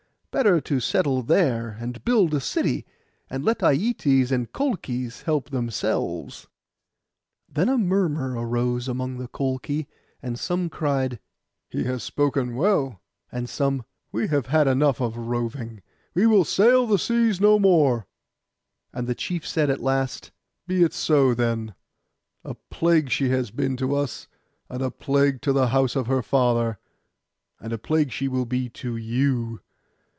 Better 0.33 0.61
to 0.61 0.79
settle 0.79 1.23
there, 1.23 1.75
and 1.81 2.05
build 2.05 2.33
a 2.33 2.39
city, 2.39 2.85
and 3.29 3.43
let 3.43 3.59
Aietes 3.59 4.31
and 4.31 4.49
Colchis 4.53 5.23
help 5.23 5.49
themselves.' 5.49 6.47
Then 7.49 7.67
a 7.67 7.77
murmur 7.77 8.33
rose 8.47 8.87
among 8.87 9.17
the 9.17 9.27
Colchi, 9.27 9.87
and 10.23 10.39
some 10.39 10.69
cried 10.69 11.19
'He 11.69 11.83
has 11.83 12.01
spoken 12.01 12.55
well;' 12.55 13.01
and 13.29 13.49
some, 13.49 13.83
'We 14.13 14.29
have 14.29 14.45
had 14.45 14.69
enough 14.69 15.01
of 15.01 15.17
roving, 15.17 15.81
we 16.13 16.25
will 16.25 16.45
sail 16.45 16.87
the 16.87 16.97
seas 16.97 17.41
no 17.41 17.59
more!' 17.59 18.07
And 18.93 19.07
the 19.07 19.15
chief 19.15 19.45
said 19.45 19.69
at 19.69 19.81
last, 19.81 20.31
'Be 20.65 20.81
it 20.81 20.93
so, 20.93 21.33
then; 21.33 21.75
a 22.45 22.55
plague 22.69 23.09
she 23.09 23.27
has 23.31 23.51
been 23.51 23.75
to 23.75 23.95
us, 23.97 24.29
and 24.69 24.81
a 24.81 24.91
plague 24.91 25.41
to 25.41 25.51
the 25.51 25.67
house 25.67 25.97
of 25.97 26.07
her 26.07 26.21
father, 26.23 26.79
and 27.59 27.73
a 27.73 27.77
plague 27.77 28.13
she 28.13 28.29
will 28.29 28.45
be 28.45 28.69
to 28.69 28.95
you. 28.95 29.59